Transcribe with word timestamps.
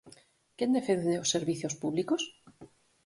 ¿Quen 0.57 0.69
defende 0.77 1.13
os 1.23 1.31
servizos 1.35 1.73
públicos? 1.81 2.21